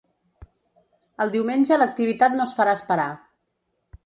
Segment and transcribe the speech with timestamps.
[1.25, 3.09] El diumenge l’activitat no es farà esperar.